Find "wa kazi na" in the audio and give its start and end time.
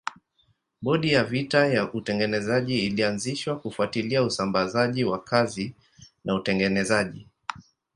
5.03-6.35